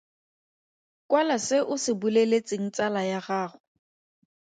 Kwala 1.09 1.37
se 1.47 1.57
o 1.73 1.75
se 1.83 1.91
boleletseng 2.01 2.67
tsala 2.73 3.01
ya 3.11 3.19
gago. 3.27 3.57